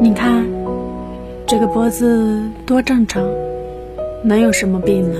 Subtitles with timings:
[0.00, 0.44] 你看，
[1.46, 3.22] 这个脖子多正常，
[4.22, 5.18] 能有什么病呢？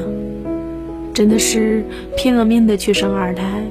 [1.12, 1.85] 真的是
[2.17, 3.62] 拼了命的去生二胎。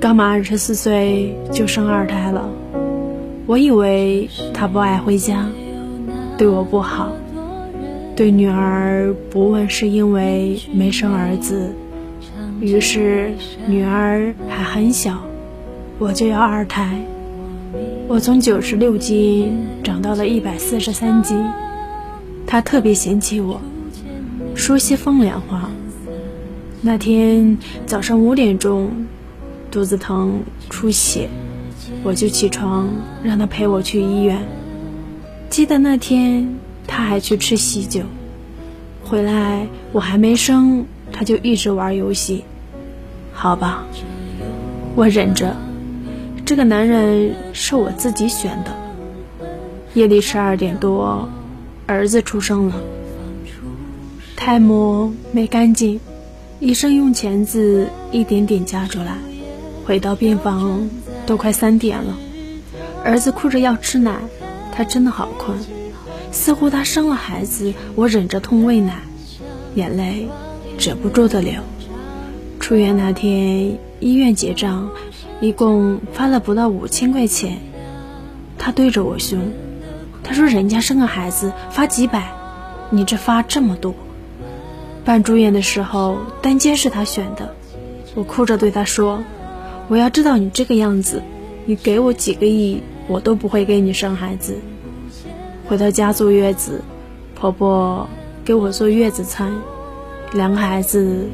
[0.00, 2.48] 刚满二十四岁就生二胎了，
[3.46, 5.46] 我以为他不爱回家，
[6.36, 7.12] 对我不好，
[8.16, 11.70] 对女儿不问是因为没生儿子，
[12.60, 13.30] 于是
[13.66, 15.18] 女儿还很小，
[15.98, 16.98] 我就要二胎。
[18.12, 21.42] 我从九十六斤长到了一百四十三斤，
[22.46, 23.58] 他特别嫌弃我，
[24.54, 25.70] 说些风凉话。
[26.82, 28.90] 那天早上五点钟，
[29.70, 31.26] 肚子疼出血，
[32.02, 32.86] 我就起床
[33.22, 34.38] 让他陪我去医院。
[35.48, 36.46] 记得那天
[36.86, 38.02] 他还去吃喜酒，
[39.02, 42.44] 回来我还没生，他就一直玩游戏。
[43.32, 43.82] 好吧，
[44.94, 45.56] 我忍着。
[46.44, 48.76] 这个男人是我自己选的。
[49.94, 51.28] 夜里十二点多，
[51.86, 52.74] 儿子出生了，
[54.36, 56.00] 胎膜没干净，
[56.58, 59.18] 医生用钳子一点点夹出来。
[59.84, 60.88] 回到病房
[61.26, 62.16] 都快三点了，
[63.04, 64.16] 儿子哭着要吃奶，
[64.72, 65.58] 他真的好困，
[66.32, 67.72] 似乎他生了孩子。
[67.94, 69.02] 我忍着痛喂奶，
[69.74, 70.28] 眼泪
[70.76, 71.54] 止不住的流。
[72.58, 74.90] 出院那天，医院结账。
[75.42, 77.58] 一共发了不到五千块钱，
[78.58, 79.40] 他对着我凶，
[80.22, 82.30] 他说：“人家生个孩子发几百，
[82.90, 83.92] 你这发这么多。”
[85.04, 87.56] 办住院的时候，单间是他选的，
[88.14, 89.24] 我哭着对他说
[89.90, 91.20] ：“我要知道你这个样子，
[91.64, 94.56] 你给我几个亿，我都不会给你生孩子。”
[95.66, 96.82] 回到家坐月子，
[97.34, 98.08] 婆婆
[98.44, 99.52] 给我做月子餐，
[100.34, 101.26] 两个孩子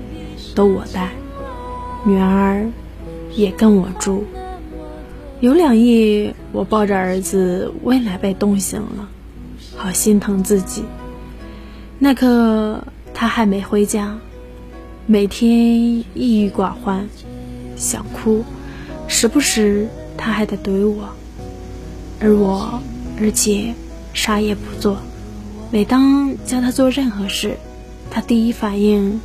[0.55, 1.11] 都我带，
[2.07, 2.67] 女儿。
[3.35, 4.25] 也跟我住。
[5.41, 9.09] 有两夜，我抱着儿子喂奶被冻醒了，
[9.77, 10.85] 好心疼自己。
[11.99, 12.83] 那刻
[13.15, 14.17] 他还没回家，
[15.07, 15.51] 每天
[16.15, 17.09] 抑郁寡欢，
[17.77, 18.45] 想哭，
[19.07, 21.09] 时不时他还得怼我，
[22.21, 22.81] 而我，
[23.21, 23.75] 而且
[24.13, 24.97] 啥也不做。
[25.71, 27.57] 每当叫他做任何事，
[28.11, 29.21] 他第一反应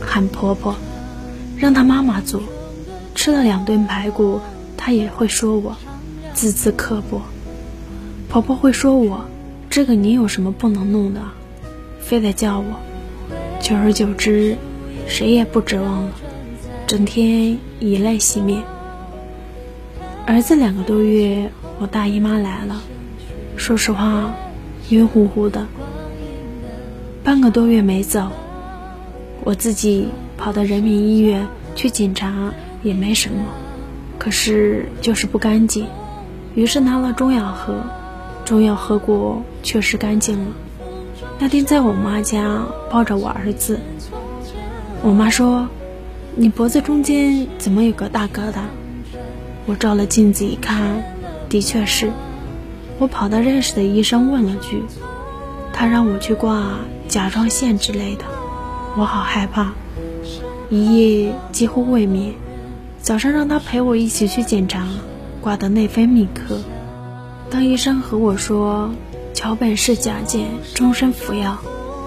[0.00, 0.74] 喊婆婆，
[1.56, 2.42] 让他妈妈做。
[3.14, 4.40] 吃了两顿排骨，
[4.76, 5.76] 她也会说我
[6.34, 7.22] 字字刻薄。
[8.28, 9.26] 婆婆会说我
[9.68, 11.20] 这个你有什么不能弄的，
[12.00, 12.64] 非得叫我。
[13.60, 14.56] 久而久之，
[15.06, 16.10] 谁也不指望了，
[16.86, 18.62] 整天以泪洗面。
[20.26, 22.82] 儿子两个多月，我大姨妈来了，
[23.56, 24.34] 说实话，
[24.90, 25.66] 晕乎乎的，
[27.22, 28.30] 半个多月没走，
[29.44, 32.52] 我自己跑到人民医院去检查。
[32.82, 33.44] 也没什么，
[34.18, 35.86] 可是就是不干净，
[36.54, 37.74] 于是拿了中药喝，
[38.44, 40.46] 中药喝过，确实干净了。
[41.38, 43.80] 那天在我妈家抱着我儿子，
[45.02, 45.68] 我妈说
[46.36, 48.62] ：“你脖子中间怎么有个大疙瘩？”
[49.66, 51.04] 我照了镜子一看，
[51.48, 52.10] 的确是。
[52.98, 54.82] 我跑到认识的医生问了句，
[55.72, 56.78] 他让我去挂
[57.08, 58.24] 甲状腺之类的，
[58.96, 59.72] 我好害怕，
[60.70, 62.34] 一夜几乎未眠。
[63.02, 64.86] 早上让他陪我一起去检查，
[65.40, 66.60] 挂的内分泌科。
[67.50, 68.92] 当医生和我说
[69.34, 71.58] 桥本氏甲减，终身服药，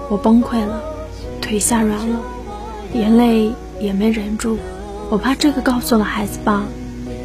[0.08, 0.82] 我崩溃了，
[1.42, 2.20] 腿吓软了，
[2.94, 4.56] 眼泪也没忍住。
[5.10, 6.62] 我怕这个告诉了孩子爸，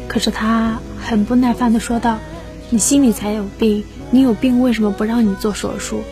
[0.06, 2.18] 可是他很不耐烦地说道
[2.68, 6.02] ：“你心里才有病，你有病为什么不让你做手术？”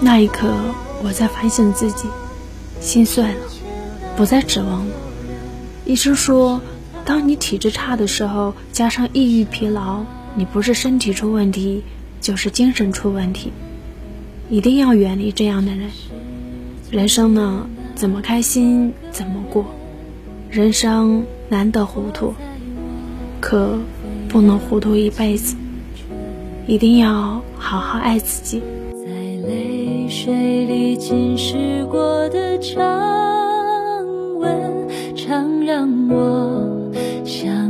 [0.00, 0.48] 那一刻，
[1.02, 2.06] 我在反省自己，
[2.80, 3.40] 心碎了，
[4.16, 4.94] 不再指望了。
[5.84, 6.60] 医生说，
[7.04, 10.04] 当你体质差的时候，加上抑郁疲劳，
[10.36, 11.82] 你不是身体出问题，
[12.20, 13.52] 就是精神出问题，
[14.48, 15.90] 一定要远离这样的人。
[16.90, 17.66] 人生呢，
[17.96, 19.64] 怎么开心怎么过，
[20.50, 22.34] 人生难得糊涂，
[23.40, 23.78] 可
[24.28, 25.56] 不能糊涂一辈子，
[26.68, 28.62] 一定要好好爱自己。
[28.92, 29.04] 在
[29.48, 32.78] 泪水里浸湿过的长
[34.38, 34.81] 吻。
[35.24, 36.90] 常让我
[37.24, 37.61] 想